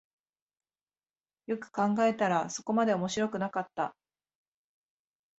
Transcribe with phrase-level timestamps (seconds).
[1.45, 3.95] よく考えたらそこまで面白くなかった